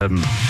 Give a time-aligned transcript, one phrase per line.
[0.00, 0.47] Um.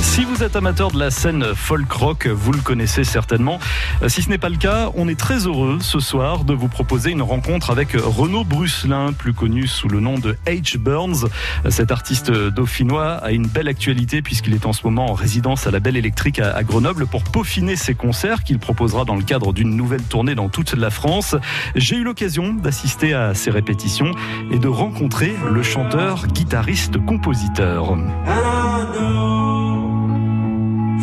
[0.00, 3.58] Si vous êtes amateur de la scène folk rock, vous le connaissez certainement.
[4.02, 6.68] Euh, si ce n'est pas le cas, on est très heureux ce soir de vous
[6.68, 10.78] proposer une rencontre avec Renaud Brusselin, plus connu sous le nom de H.
[10.78, 11.28] Burns.
[11.68, 15.70] Cet artiste dauphinois a une belle actualité puisqu'il est en ce moment en résidence à
[15.70, 19.74] la Belle Électrique à Grenoble pour peaufiner ses concerts qu'il proposera dans le cadre d'une
[19.74, 21.34] nouvelle tournée dans toute la France.
[21.74, 24.12] J'ai eu l'occasion d'assister à ses répétitions
[24.52, 27.96] et de rencontrer le chanteur, guitariste, compositeur.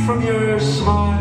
[0.05, 1.17] From your smile.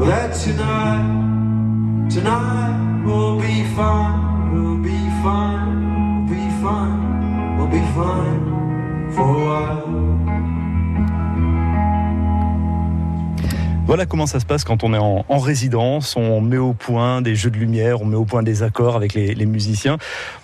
[0.00, 9.10] That tonight, tonight will be fine, will be fine, will be fine, will be fine
[9.12, 10.08] for a while.
[13.86, 16.14] Voilà comment ça se passe quand on est en, en, résidence.
[16.16, 19.14] On met au point des jeux de lumière, on met au point des accords avec
[19.14, 19.96] les, les musiciens.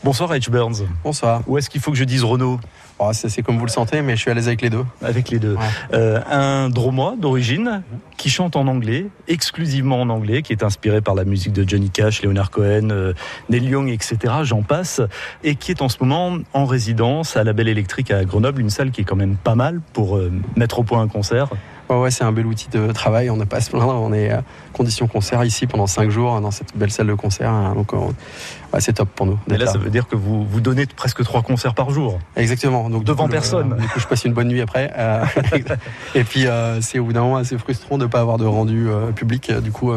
[0.02, 0.50] Bonsoir H.
[0.50, 0.86] Burns.
[1.04, 1.42] Bonsoir.
[1.46, 2.58] Où est-ce qu'il faut que je dise Renaud?
[3.08, 4.84] Oh, C'est comme vous le sentez, mais je suis à l'aise avec les deux.
[5.02, 5.54] Avec les deux.
[5.54, 5.64] Ouais.
[5.92, 7.82] Euh, un dromois d'origine
[8.16, 11.90] qui chante en anglais, exclusivement en anglais, qui est inspiré par la musique de Johnny
[11.90, 13.12] Cash, Leonard Cohen, euh,
[13.50, 14.34] Neil Young, etc.
[14.42, 15.00] J'en passe.
[15.42, 18.70] Et qui est en ce moment en résidence à la Belle Électrique à Grenoble, une
[18.70, 21.48] salle qui est quand même pas mal pour euh, mettre au point un concert.
[21.90, 23.30] Ouais, ouais, c'est un bel outil de travail.
[23.30, 23.94] On n'a pas à se plaindre.
[23.94, 27.74] On est à condition concert ici pendant 5 jours dans cette belle salle de concert.
[27.74, 29.38] Donc, ouais, c'est top pour nous.
[29.48, 32.18] Et là, là, ça veut dire que vous, vous donnez presque 3 concerts par jour.
[32.36, 32.88] Exactement.
[32.90, 33.72] Donc, devant personne.
[33.72, 34.92] Euh, du coup, je passe une bonne nuit après.
[34.96, 35.24] Euh,
[36.14, 38.46] et puis, euh, c'est au bout d'un moment assez frustrant de ne pas avoir de
[38.46, 39.52] rendu euh, public.
[39.62, 39.92] Du coup,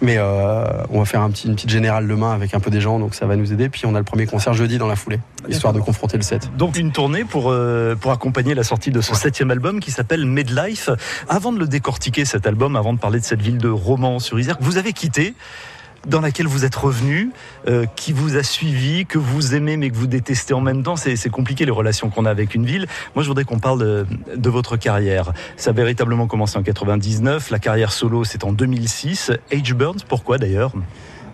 [0.00, 2.80] mais euh, on va faire un petit, une petite générale demain avec un peu des
[2.80, 3.68] gens, donc ça va nous aider.
[3.68, 6.50] Puis on a le premier concert jeudi dans la foulée, histoire de confronter le set.
[6.56, 10.24] Donc une tournée pour, euh, pour accompagner la sortie de son septième album qui s'appelle
[10.24, 10.90] Midlife.
[11.28, 14.38] Avant de le décortiquer cet album, avant de parler de cette ville de Romans sur
[14.38, 15.34] Isère, vous avez quitté
[16.06, 17.30] dans laquelle vous êtes revenu,
[17.66, 20.96] euh, qui vous a suivi, que vous aimez mais que vous détestez en même temps.
[20.96, 22.86] C'est compliqué les relations qu'on a avec une ville.
[23.14, 25.32] Moi, je voudrais qu'on parle de, votre carrière.
[25.56, 27.50] Ça a véritablement commencé en 99.
[27.50, 29.32] La carrière solo, c'est en 2006.
[29.50, 29.72] H.
[29.74, 30.72] Burns, pourquoi d'ailleurs?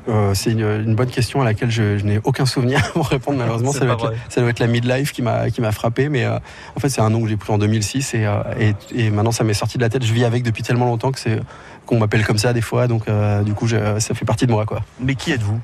[0.09, 3.39] Euh, c'est une, une, bonne question à laquelle je, je n'ai aucun souvenir pour répondre
[3.39, 3.73] malheureusement.
[3.73, 6.39] Ça doit, la, ça doit, être la, midlife qui m'a qui m'a frappé, mais euh,
[6.77, 9.33] en fait c'est un nom que j'ai pris en 2006 et, euh, et, et maintenant
[9.33, 10.05] ça m'est sorti de la tête.
[10.05, 11.41] Je vis avec depuis tellement longtemps que c'est
[11.87, 14.53] qu'on m'appelle comme ça des fois, donc euh, du coup je, ça fait partie de
[14.53, 14.81] moi quoi.
[15.01, 15.61] Mais qui êtes-vous?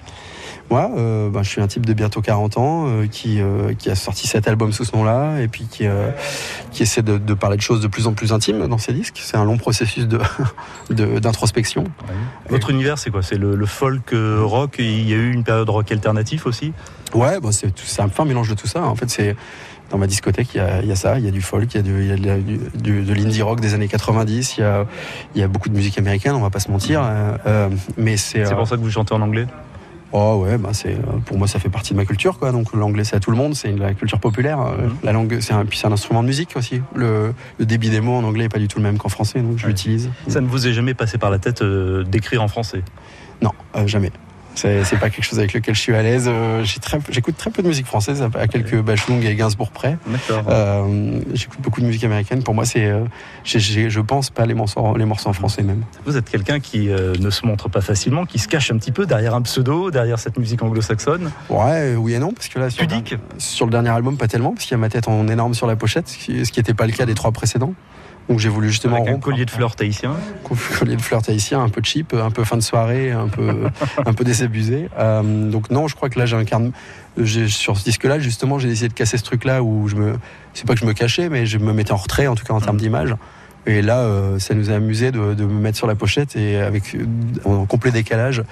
[0.70, 3.90] Moi, euh, bah, je suis un type de bientôt 40 ans euh, qui, euh, qui
[3.90, 5.84] a sorti cet album sous ce nom-là et puis qui,
[6.70, 9.20] qui essaie de, de, parler de choses de plus en plus intimes dans ses disques.
[9.22, 10.06] C'est un long processus
[10.90, 11.82] d'introspection.
[11.82, 12.14] De, oui.
[12.50, 13.22] Votre univers, c'est quoi?
[13.22, 14.76] C'est le, le, folk rock?
[14.78, 16.72] Il y a eu une période rock alternatif aussi?
[17.14, 18.84] Ouais, bah, c'est un un mélange de tout ça.
[18.84, 19.34] En fait, c'est
[19.90, 21.74] dans ma discothèque, il y, a, il y, a, ça, il y a du folk,
[21.74, 24.56] il y a, du, il y a du, du, de l'indie rock des années 90,
[24.56, 24.86] il y, a,
[25.34, 27.02] il y a beaucoup de musique américaine, on va pas se mentir.
[27.02, 28.44] Euh, mais c'est.
[28.44, 29.46] C'est pour ça que vous chantez en anglais?
[30.12, 32.52] Oh ouais, bah c'est pour moi ça fait partie de ma culture quoi.
[32.52, 34.58] Donc l'anglais c'est à tout le monde, c'est la culture populaire.
[34.58, 34.90] Mmh.
[35.04, 36.82] La langue c'est un puis c'est un instrument de musique aussi.
[36.94, 39.40] Le, le, débit des mots en anglais est pas du tout le même qu'en français,
[39.40, 39.68] donc je ouais.
[39.68, 40.10] l'utilise.
[40.28, 42.82] Ça ne vous est jamais passé par la tête euh, d'écrire en français?
[43.42, 44.10] Non, euh, jamais.
[44.54, 46.26] C'est pas quelque chose avec lequel je suis à l'aise.
[46.28, 49.96] Euh, J'écoute très, peu de musique française, à quelques Bachelung et Gainsbourg près.
[50.30, 52.42] Euh, J'écoute beaucoup de musique américaine.
[52.42, 53.04] Pour moi, c'est, euh,
[53.44, 55.82] je pense pas les morceaux, les morceaux en français même.
[56.04, 58.92] Vous êtes quelqu'un qui euh, ne se montre pas facilement, qui se cache un petit
[58.92, 61.30] peu derrière un pseudo, derrière cette musique anglo-saxonne.
[61.48, 63.12] Ouais, oui et non, parce que là, sur, Pudique.
[63.12, 65.54] Le, sur le dernier album, pas tellement, parce qu'il y a ma tête en énorme
[65.54, 67.74] sur la pochette, ce qui n'était pas le cas des trois précédents.
[68.28, 70.14] Donc j'ai voulu justement Avec un collier de fleurs tahitien.
[70.78, 73.64] Collier de fleurs tahitien, un peu cheap, un peu fin de soirée, un peu
[74.06, 74.88] un peu désabusé.
[74.98, 76.72] Euh, donc non, je crois que là j'incarne
[77.48, 80.14] sur ce disque-là justement j'ai essayé de casser ce truc-là où je me
[80.54, 82.54] c'est pas que je me cachais, mais je me mettais en retrait en tout cas
[82.54, 82.80] en termes mmh.
[82.80, 83.16] d'image.
[83.66, 86.56] Et là, euh, ça nous a amusé de, de, me mettre sur la pochette et
[86.56, 86.96] avec
[87.44, 88.42] en complet décalage,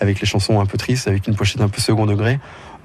[0.00, 2.38] avec les chansons un peu tristes, avec une pochette un peu second degré,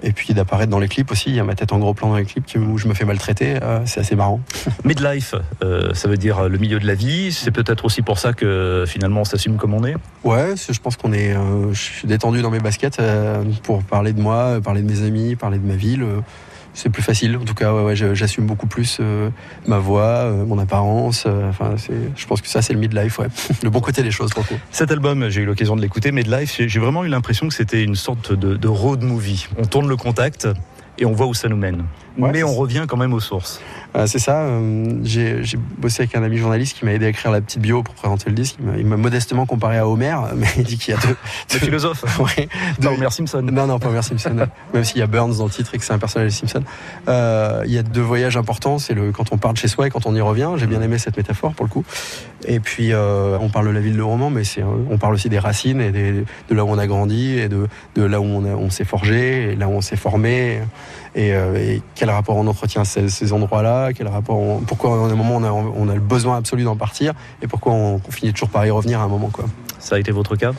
[0.03, 1.29] et puis d'apparaître dans les clips aussi.
[1.29, 3.05] Il y a ma tête en gros plan dans les clips où je me fais
[3.05, 3.57] maltraiter.
[3.61, 4.39] Euh, c'est assez marrant.
[4.83, 7.31] Midlife, euh, ça veut dire le milieu de la vie.
[7.31, 9.95] C'est peut-être aussi pour ça que finalement on s'assume comme on est.
[10.23, 11.35] Ouais, je pense qu'on est.
[11.35, 15.03] Euh, je suis détendu dans mes baskets euh, pour parler de moi, parler de mes
[15.03, 16.05] amis, parler de ma ville
[16.77, 17.37] c'est plus facile.
[17.37, 19.31] En tout cas, j'assume beaucoup plus euh,
[19.65, 21.23] ma voix, euh, mon apparence.
[21.25, 21.75] Euh, enfin,
[22.15, 23.27] je pense que ça, c'est le midlife, ouais.
[23.63, 24.59] le bon côté des choses pour vous.
[24.71, 27.95] Cet album, j'ai eu l'occasion de l'écouter, Midlife, j'ai vraiment eu l'impression que c'était une
[27.95, 29.47] sorte de road movie.
[29.57, 30.47] On tourne le contact
[30.99, 31.83] et on voit où ça nous mène.
[32.17, 33.61] Ouais, Mais on revient quand même aux sources.
[33.95, 34.41] Euh, c'est ça.
[34.41, 37.83] Euh, j'ai bossé avec un ami journaliste qui m'a aidé à écrire la petite bio
[37.83, 38.57] pour présenter le disque.
[38.77, 41.15] Il m'a modestement comparé à Homer, mais il dit qu'il y a deux.
[41.51, 42.19] deux philosophes.
[42.19, 42.49] ouais,
[42.79, 42.87] deux...
[42.87, 43.41] Homer Simpson.
[43.43, 44.35] Non, non, pas Homer Simpson.
[44.73, 46.63] même s'il y a Burns dans le titre et que c'est un personnage de Simpson.
[47.07, 48.79] Euh, il y a deux voyages importants.
[48.79, 50.51] C'est le quand on part de chez soi et quand on y revient.
[50.57, 51.85] J'ai bien aimé cette métaphore pour le coup.
[52.47, 55.39] Et puis on parle de la ville de roman, mais c'est on parle aussi des
[55.39, 58.45] racines et des, de là où on a grandi et de, de là où on,
[58.45, 60.61] on s'est forgé et là où on s'est formé
[61.15, 65.37] et, quel rapport on entretient ces, endroits-là, quel rapport, pourquoi à un moment
[65.75, 68.99] on a, le besoin absolu d'en partir et pourquoi on, finit toujours par y revenir
[68.99, 69.31] à un moment.
[69.79, 70.51] Ça a été votre cas?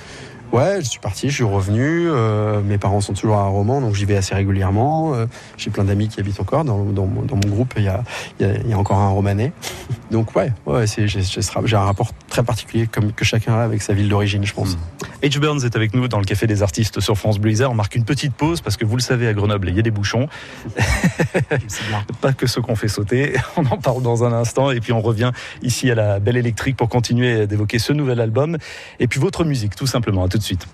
[0.50, 2.08] Ouais, je suis parti, je suis revenu.
[2.08, 5.14] Euh, mes parents sont toujours à Roman, donc j'y vais assez régulièrement.
[5.14, 5.26] Euh,
[5.58, 6.64] j'ai plein d'amis qui habitent encore.
[6.64, 8.02] Dans, dans, dans mon groupe, il y a,
[8.40, 9.52] y a, encore un Romanais.
[10.10, 14.08] Donc ouais, ouais j'ai un rapport très particulier comme que chacun a avec sa ville
[14.08, 14.74] d'origine, je pense.
[14.74, 15.06] Hmm.
[15.22, 15.38] H.
[15.38, 17.70] Burns est avec nous dans le Café des Artistes sur France Blizzard.
[17.70, 19.82] On marque une petite pause parce que vous le savez, à Grenoble, il y a
[19.82, 20.28] des bouchons.
[22.22, 23.34] Pas que ceux qu'on fait sauter.
[23.56, 24.70] On en parle dans un instant.
[24.70, 28.56] Et puis on revient ici à la Belle Électrique pour continuer d'évoquer ce nouvel album.
[29.00, 30.24] Et puis votre musique, tout simplement.
[30.24, 30.66] À tout de suite.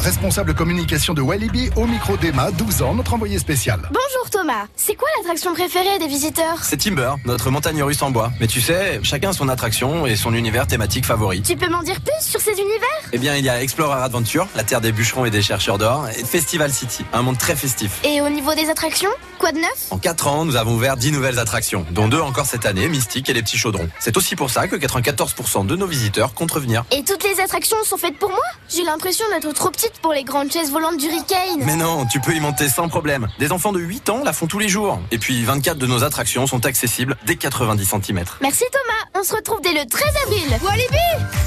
[0.00, 3.80] Responsable communication de Walibi, au micro d'Emma, 12 ans, notre envoyé spécial.
[3.92, 6.64] Bonjour Thomas, c'est quoi l'attraction préférée des visiteurs?
[6.64, 8.32] C'est Timber, notre montagne russe en bois.
[8.40, 11.42] Mais tu sais, chacun son attraction et son univers thématique favori.
[11.42, 12.88] Tu peux m'en dire plus sur ces univers?
[13.12, 16.08] Eh bien, il y a Explorer Adventure, la terre des bûcherons et des chercheurs d'or,
[16.08, 18.00] et Festival City, un monde très festif.
[18.04, 19.88] Et au niveau des attractions, quoi de neuf?
[19.90, 23.28] En 4 ans, nous avons ouvert 10 nouvelles attractions, dont deux encore cette année, Mystique
[23.28, 23.88] et les petits chaudrons.
[23.98, 26.84] C'est aussi pour ça que 94% de nos visiteurs comptent revenir.
[26.90, 28.38] Et toutes les attractions sont faites pour moi?
[28.68, 29.70] J'ai l'impression d'être trop
[30.02, 31.60] pour les grande chaise volante d'Hurricane.
[31.64, 33.28] Mais non, tu peux y monter sans problème.
[33.38, 34.98] Des enfants de 8 ans la font tous les jours.
[35.10, 38.24] Et puis 24 de nos attractions sont accessibles dès 90 cm.
[38.40, 40.58] Merci Thomas, on se retrouve dès le 13 avril.
[40.62, 40.96] Walibi,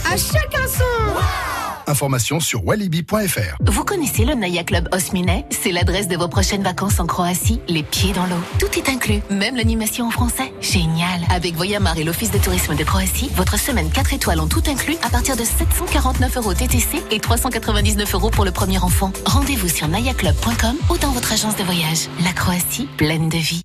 [0.05, 1.62] à chacun son.
[1.87, 3.57] Information sur walibi.fr.
[3.65, 7.83] Vous connaissez le Naya Club Osminet C'est l'adresse de vos prochaines vacances en Croatie, les
[7.83, 8.41] pieds dans l'eau.
[8.59, 10.53] Tout est inclus, même l'animation en français.
[10.61, 14.63] Génial Avec Voyamar et l'Office de tourisme de Croatie, votre semaine 4 étoiles en tout
[14.67, 19.11] inclus à partir de 749 euros TTC et 399 euros pour le premier enfant.
[19.25, 22.07] Rendez-vous sur nayaclub.com ou dans votre agence de voyage.
[22.23, 23.63] La Croatie, pleine de vie.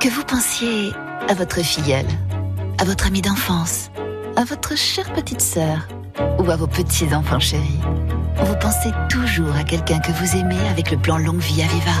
[0.00, 0.92] Que vous pensiez
[1.28, 2.06] à votre filleule,
[2.78, 3.90] à votre amie d'enfance,
[4.36, 5.86] à votre chère petite sœur?
[6.38, 7.80] Ou à vos petits-enfants chéris.
[8.36, 11.92] Vous pensez toujours à quelqu'un que vous aimez avec le plan Longue Vie Aviva.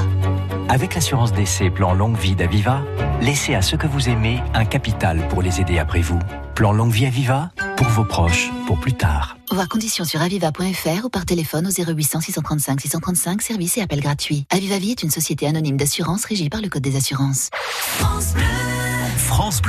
[0.68, 2.80] Avec l'assurance d'essai Plan Longue Vie d'Aviva,
[3.20, 6.18] laissez à ceux que vous aimez un capital pour les aider après vous.
[6.54, 9.36] Plan Longue Vie Aviva, pour vos proches, pour plus tard.
[9.50, 14.46] Voir conditions sur aviva.fr ou par téléphone au 0800 635 635, service et appel gratuit.
[14.50, 17.50] Aviva Vie est une société anonyme d'assurance régie par le Code des assurances.
[17.52, 18.69] France Bleu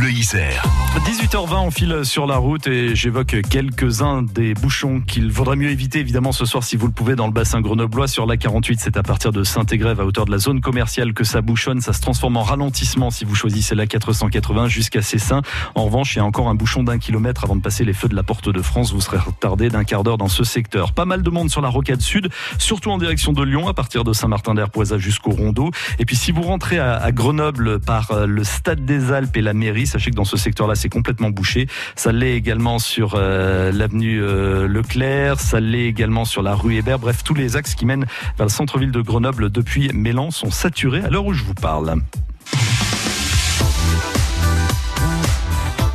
[0.02, 0.64] Isère.
[1.06, 6.00] 18h20, on file sur la route et j'évoque quelques-uns des bouchons qu'il vaudrait mieux éviter
[6.00, 8.80] évidemment ce soir si vous le pouvez dans le bassin grenoblois sur la 48.
[8.82, 11.80] C'est à partir de Saint-Égrève à hauteur de la zone commerciale que ça bouchonne.
[11.80, 15.42] Ça se transforme en ralentissement si vous choisissez la 480 jusqu'à Cessin.
[15.76, 18.10] En revanche, il y a encore un bouchon d'un kilomètre avant de passer les feux
[18.10, 18.92] de la Porte de France.
[18.92, 20.92] Vous serez retardé d'un quart d'heure dans ce secteur.
[20.94, 24.04] Pas mal de monde sur la rocade sud, surtout en direction de Lyon à partir
[24.04, 25.72] de Saint-Martin-d'Air-Poisa jusqu'au Rondeau.
[26.00, 29.51] Et puis si vous rentrez à Grenoble par euh, le Stade des Alpes et la
[29.86, 31.68] Sachez que dans ce secteur-là, c'est complètement bouché.
[31.96, 37.00] Ça l'est également sur euh, l'avenue euh, Leclerc, ça l'est également sur la rue Hébert.
[37.00, 38.06] Bref, tous les axes qui mènent
[38.38, 41.96] vers le centre-ville de Grenoble depuis Mélan sont saturés à l'heure où je vous parle.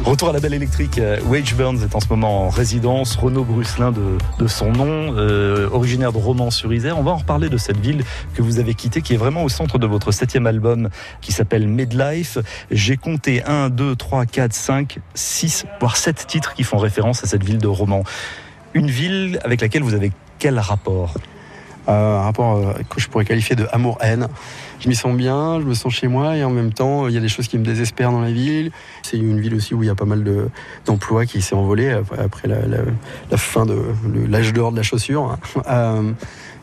[0.07, 0.99] Retour à la belle électrique.
[0.99, 3.17] Euh, Wage Burns est en ce moment en résidence.
[3.17, 6.97] Renaud Brusselin de, son nom, euh, originaire de Romans-sur-Isère.
[6.97, 8.05] On va en reparler de cette ville
[8.35, 11.67] que vous avez quittée, qui est vraiment au centre de votre septième album, qui s'appelle
[11.67, 12.39] Midlife.
[12.71, 17.27] J'ai compté 1, 2, 3, 4, 5, 6, voire 7 titres qui font référence à
[17.27, 18.05] cette ville de Romans.
[18.75, 21.15] Une ville avec laquelle vous avez quel rapport?
[21.87, 24.29] Un rapport que je pourrais qualifier de amour-haine
[24.79, 27.19] je m'y sens bien, je me sens chez moi et en même temps, il y
[27.19, 28.71] a des choses qui me désespèrent dans la ville.
[29.03, 30.25] C'est une ville aussi où il y a pas mal
[30.85, 33.77] d'emplois qui s'est envolé après la, fin de
[34.29, 35.39] l'âge d'or de la chaussure.
[35.69, 36.13] Euh,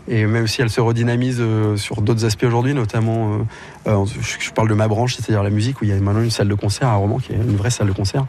[0.07, 3.39] et même si elle se redynamise euh, sur d'autres aspects aujourd'hui, notamment,
[3.87, 4.05] euh,
[4.39, 6.49] je parle de ma branche, c'est-à-dire la musique, où il y a maintenant une salle
[6.49, 8.25] de concert à Roman, qui est une vraie salle de concert.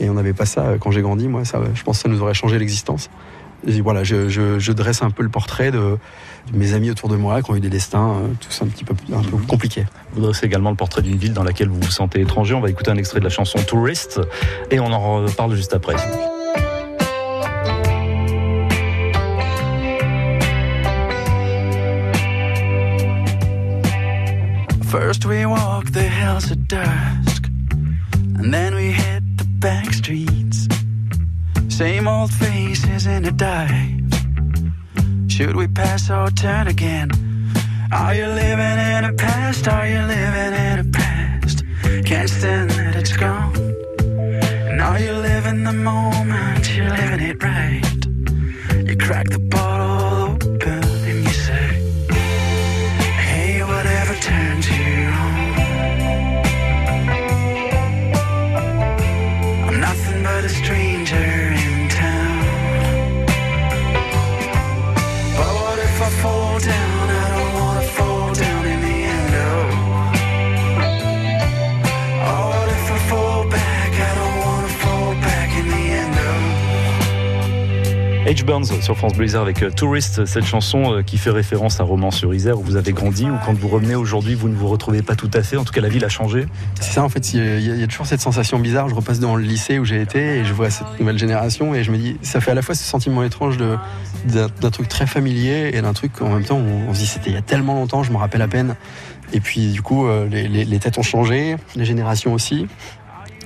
[0.00, 2.34] Et on n'avait pas ça quand j'ai grandi, moi, je pense que ça nous aurait
[2.34, 3.10] changé l'existence.
[3.82, 5.98] Voilà, je, dresse un peu le portrait de,
[6.52, 8.94] mes amis autour de moi qui ont eu des destins euh, tous un petit peu,
[9.12, 9.86] un peu compliqués.
[10.12, 12.54] Vous dressez également le portrait d'une ville dans laquelle vous vous sentez étranger.
[12.54, 14.20] On va écouter un extrait de la chanson Tourist
[14.70, 15.96] et on en reparle juste après.
[24.90, 27.48] First we walk the hills at dusk
[28.38, 28.92] And then we
[31.78, 34.02] Same old faces in a dive
[35.28, 37.08] Should we pass or turn again?
[37.92, 39.68] Are you living in a past?
[39.68, 41.62] Are you living in a past?
[42.04, 43.54] Can't stand that it's gone.
[44.68, 46.68] And are you living the moment?
[46.76, 48.04] You're living it right.
[48.84, 49.67] You crack the bottle
[66.58, 66.97] down
[78.28, 78.44] H.
[78.44, 82.10] Burns sur France Bleu avec euh, Tourist, cette chanson euh, qui fait référence à Romans
[82.10, 85.00] sur Isère où vous avez grandi, ou quand vous revenez aujourd'hui, vous ne vous retrouvez
[85.00, 85.56] pas tout à fait.
[85.56, 86.44] En tout cas, la ville a changé.
[86.78, 88.90] C'est ça, en fait, il y, a, toujours cette sensation bizarre.
[88.90, 91.82] Je repasse dans le lycée où j'ai été et je vois cette nouvelle génération et
[91.84, 95.70] je me dis, ça fait à la fois ce sentiment étrange d'un truc très familier
[95.72, 97.76] et d'un truc en même temps où on se dit, c'était il y a tellement
[97.76, 98.76] longtemps, je me rappelle à peine.
[99.32, 102.66] Et puis, du coup, euh, les têtes ont changé, les générations aussi.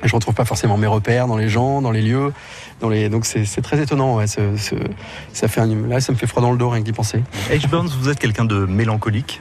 [0.05, 2.33] Je retrouve pas forcément mes repères dans les gens, dans les lieux.
[2.81, 3.09] Dans les...
[3.09, 4.17] Donc, c'est très étonnant.
[4.17, 4.75] Ouais, ce- ce-
[5.33, 7.23] ça fait un- Là, ça me fait froid dans le dos rien que d'y penser.
[7.51, 7.69] H.
[7.69, 9.41] Burns, vous êtes quelqu'un de mélancolique?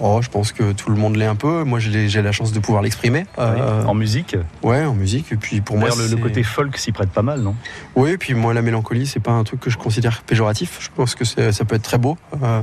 [0.00, 1.64] Oh, je pense que tout le monde l'est un peu.
[1.64, 3.26] Moi, j'ai la chance de pouvoir l'exprimer.
[3.38, 4.36] Euh, en musique?
[4.62, 5.32] Ouais, en musique.
[5.32, 7.56] Et puis pour moi, le, côté folk s'y prête pas mal, non?
[7.96, 10.78] Oui, et puis moi, la mélancolie, c'est pas un truc que je considère péjoratif.
[10.80, 12.60] Je pense que ça peut être très beau euh,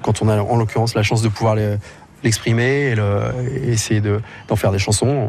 [0.00, 1.76] quand on a, en l'occurrence, la chance de pouvoir le-
[2.24, 3.20] l'exprimer et, le-
[3.54, 5.28] et essayer de- d'en faire des chansons.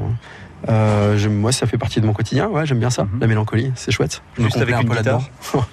[0.70, 2.48] Euh, moi, ça fait partie de mon quotidien.
[2.48, 3.20] Ouais, j'aime bien ça, Mhm.
[3.22, 3.72] la mélancolie.
[3.76, 4.22] C'est chouette.
[4.38, 5.22] Je Juste avec un une peu guitare.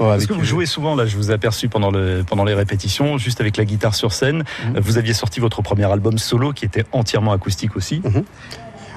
[0.00, 2.24] Ouais, Parce avec, que vous euh, jouez souvent, là, je vous ai aperçu pendant, le,
[2.28, 4.42] pendant les répétitions, juste avec la guitare sur scène.
[4.74, 4.80] Mhm.
[4.80, 8.02] Vous aviez sorti votre premier album solo qui était entièrement acoustique aussi.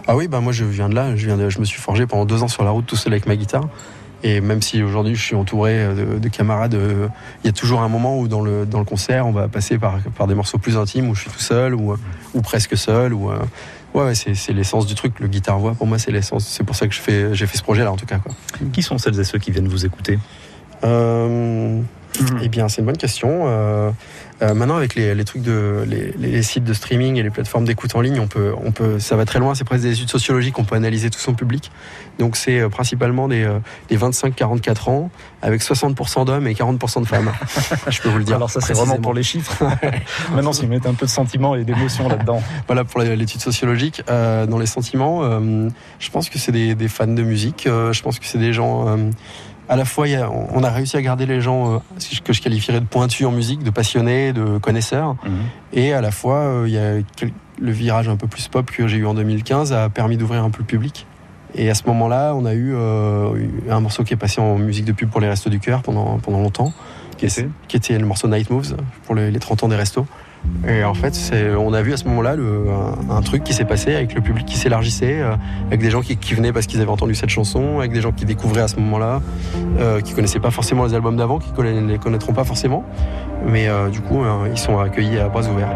[0.08, 1.16] Ah oui, bah moi je viens de là.
[1.16, 3.14] Je, viens de, je me suis forgé pendant deux ans sur la route tout seul
[3.14, 3.66] avec ma guitare.
[4.24, 7.08] Et même si aujourd'hui je suis entouré de, de camarades, euh,
[7.44, 9.78] il y a toujours un moment où dans le, dans le concert on va passer
[9.78, 11.96] par, par des morceaux plus intimes où je suis tout seul ou,
[12.34, 13.14] ou presque seul.
[13.14, 13.38] Ou, euh,
[13.98, 15.20] ouais, ouais, c'est, l'essence du truc.
[15.20, 16.46] Le guitare-voix pour moi c'est l'essence.
[16.46, 18.20] C'est pour ça que je fais, j'ai fait ce projet là en tout cas.
[18.20, 18.34] Quoi.
[18.74, 20.20] Qui sont celles et ceux qui viennent vous écouter?
[20.84, 21.82] Euh,
[22.42, 23.44] Eh bien, c'est une bonne question.
[23.46, 23.92] Euh,
[24.42, 27.66] euh, maintenant, avec les, les trucs de les, les sites de streaming et les plateformes
[27.66, 29.56] d'écoute en ligne, on peut, on peut, ça va très loin.
[29.56, 30.60] C'est presque des études sociologiques.
[30.60, 31.72] On peut analyser tout son public.
[32.20, 35.10] Donc, c'est euh, principalement des, euh, des 25-44 ans,
[35.42, 37.32] avec 60% d'hommes et 40% de femmes.
[37.90, 38.36] je peux vous le dire.
[38.36, 39.64] Alors ça, c'est vraiment pour les chiffres.
[40.34, 42.42] Maintenant, si vous mettez un peu de sentiment et d'émotion là-dedans.
[42.68, 44.02] Voilà pour l'étude sociologique.
[44.10, 47.66] Euh, dans les sentiments, euh, je pense que c'est des, des fans de musique.
[47.68, 48.98] Euh, je pense que c'est des gens.
[49.70, 50.06] À la fois,
[50.54, 51.78] on a réussi à garder les gens euh,
[52.24, 55.16] que je qualifierais de pointus en musique, de passionnés, de connaisseurs.
[55.74, 58.70] Et à la fois, euh, il y a quel- le virage un peu plus pop
[58.70, 61.06] que j'ai eu en 2015 a permis d'ouvrir un peu le public.
[61.56, 64.58] Et à ce moment-là, on a eu euh, eu un morceau qui est passé en
[64.58, 66.72] musique de pub pour les Restos du Cœur pendant, pendant longtemps,
[67.18, 67.48] Qui était?
[67.68, 70.06] qui était le morceau Night Moves pour les, les 30 ans des restos.
[70.68, 71.14] Et en fait,
[71.58, 72.36] on a vu à ce moment-là
[73.10, 75.36] un, truc qui s'est passé avec le public qui s'élargissait, euh,
[75.68, 78.26] avec des gens qui, venaient parce qu'ils avaient entendu cette chanson, avec des gens qui
[78.26, 79.22] découvraient à ce moment-là,
[79.80, 82.84] euh, qui connaissaient pas forcément les albums d'avant, qui ne les connaîtront pas forcément.
[83.46, 85.76] Mais euh, du coup, euh, ils sont accueillis à bras ouverts.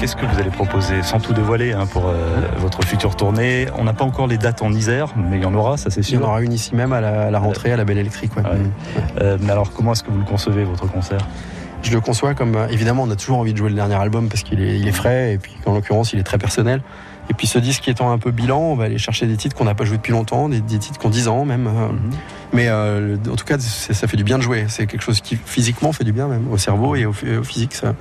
[0.00, 3.66] Qu'est-ce que vous allez proposer Sans tout dévoiler hein, pour euh, votre future tournée.
[3.78, 6.00] On n'a pas encore les dates en Isère, mais il y en aura, ça c'est
[6.00, 6.28] Il y en sûr.
[6.28, 8.34] aura une ici même à la, à la rentrée, à la Belle Électrique.
[8.36, 8.42] ouais.
[8.42, 8.56] Ouais.
[8.56, 8.70] Mm.
[9.20, 11.20] Euh, mais alors, comment est-ce que vous le concevez, votre concert
[11.82, 14.28] Je le conçois comme euh, évidemment, on a toujours envie de jouer le dernier album
[14.30, 16.80] parce qu'il est, il est frais et puis en l'occurrence, il est très personnel.
[17.28, 19.64] Et puis ce disque étant un peu bilan, on va aller chercher des titres qu'on
[19.66, 21.66] n'a pas joué depuis longtemps, des, des titres qui ont 10 ans même.
[21.66, 21.88] euh,
[22.52, 24.66] Mais euh, en tout cas, ça fait du bien de jouer.
[24.68, 27.74] C'est quelque chose qui physiquement fait du bien même au cerveau et au, physique.
[27.74, 27.94] Ça,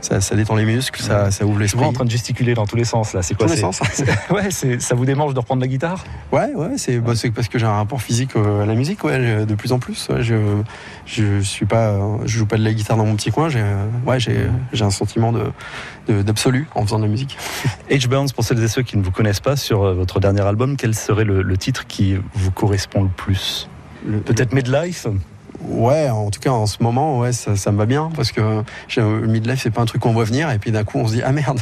[0.00, 1.82] ça, ça détend les muscles, ça, ça ouvre l'esprit.
[1.82, 3.22] en train de gesticuler dans tous les sens là.
[3.22, 3.80] C'est quoi Tous les sens.
[4.30, 6.04] Ouais, ça vous démange de reprendre la guitare?
[6.30, 9.02] Ouais, ouais, c'est bah, c'est parce que j'ai un rapport physique euh, à la musique,
[9.04, 10.08] ouais, de plus en plus.
[10.10, 10.34] ouais, je,
[11.06, 13.48] je suis pas, je joue pas de la guitare dans mon petit coin.
[13.48, 14.46] J'ai, euh, ouais, j'ai,
[14.84, 17.38] un sentiment de, d'absolu en faisant de la musique.
[17.90, 18.06] H.
[18.06, 20.94] Burns, pour celles et ceux qui ne vous connaissent pas, sur votre dernier album, quel
[20.94, 23.68] serait le, le titre qui vous correspond le plus?
[24.04, 25.06] Peut-être Midlife
[25.66, 28.62] Ouais, en tout cas en ce moment, ouais, ça, ça me va bien parce que
[28.96, 31.14] le midlife c'est pas un truc qu'on voit venir et puis d'un coup on se
[31.14, 31.60] dit ah merde,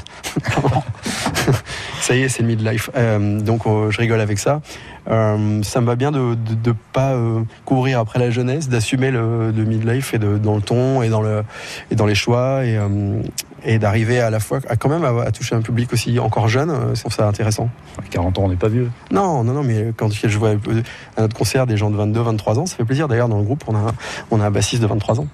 [2.01, 2.91] ça y est c'est le midlife.
[2.97, 4.61] Euh, donc je rigole avec ça.
[5.11, 9.51] Euh, ça me va bien de de pas euh, courir après la jeunesse, d'assumer le,
[9.51, 11.43] le midlife et de, dans le ton et dans le
[11.91, 13.21] et dans les choix et euh,
[13.65, 16.49] et d'arriver à la fois à quand même à, à toucher un public aussi encore
[16.49, 16.71] jeune.
[16.71, 17.69] euh, Je trouve ça intéressant.
[18.11, 18.91] 40 ans, on n'est pas vieux.
[19.11, 20.51] Non, non, non, mais quand je vois
[21.17, 23.09] à notre concert des gens de 22, 23 ans, ça fait plaisir.
[23.09, 23.95] D'ailleurs, dans le groupe, on a, un-
[24.31, 25.27] on a un bassiste de 23 ans.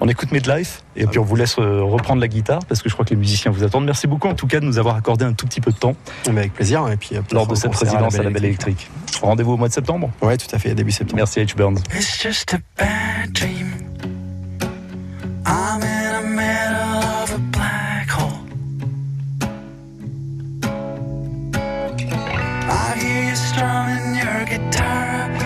[0.00, 2.94] On écoute Midlife et puis on vous laisse euh, reprendre la guitare parce que je
[2.94, 3.86] crois que les musiciens vous attendent.
[3.86, 5.94] Merci beaucoup en tout cas de nous avoir accordé un tout petit peu de temps.
[6.30, 6.86] Mais avec plaisir.
[6.88, 8.90] Et puis euh, lors de cette présidence à la Belle Électrique.
[9.22, 10.10] Rendez-vous au mois de septembre.
[10.20, 11.16] Ouais, tout à fait, début septembre.
[11.16, 11.78] Merci H Burns.
[11.94, 13.72] It's just a bad dream.
[15.46, 18.40] I'm in the middle of a black hole.
[22.66, 25.43] I hear you strumming your guitar.